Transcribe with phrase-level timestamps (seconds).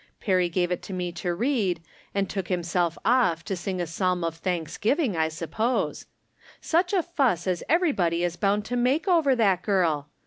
[0.19, 1.79] Perry gave it to me to read,
[2.15, 6.07] and took liimself off to sing a psalm of thanksgiving, I suppose.
[6.59, 10.09] Such a fuss as every body is bound to make over that girl